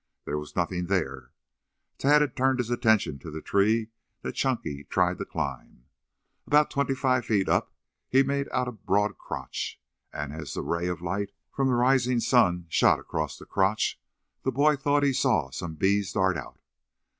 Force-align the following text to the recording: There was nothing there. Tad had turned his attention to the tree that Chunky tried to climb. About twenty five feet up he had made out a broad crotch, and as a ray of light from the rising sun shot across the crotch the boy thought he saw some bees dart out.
There 0.25 0.39
was 0.39 0.55
nothing 0.55 0.87
there. 0.87 1.31
Tad 1.99 2.21
had 2.21 2.35
turned 2.35 2.57
his 2.57 2.71
attention 2.71 3.19
to 3.19 3.29
the 3.29 3.39
tree 3.39 3.89
that 4.23 4.31
Chunky 4.33 4.83
tried 4.85 5.19
to 5.19 5.25
climb. 5.25 5.85
About 6.47 6.71
twenty 6.71 6.95
five 6.95 7.23
feet 7.25 7.47
up 7.47 7.71
he 8.09 8.17
had 8.17 8.25
made 8.27 8.49
out 8.51 8.67
a 8.67 8.71
broad 8.71 9.19
crotch, 9.19 9.79
and 10.11 10.33
as 10.33 10.57
a 10.57 10.63
ray 10.63 10.87
of 10.87 11.03
light 11.03 11.31
from 11.51 11.67
the 11.67 11.75
rising 11.75 12.19
sun 12.19 12.65
shot 12.67 12.99
across 12.99 13.37
the 13.37 13.45
crotch 13.45 14.01
the 14.41 14.51
boy 14.51 14.75
thought 14.75 15.03
he 15.03 15.13
saw 15.13 15.51
some 15.51 15.75
bees 15.75 16.13
dart 16.13 16.35
out. 16.35 16.59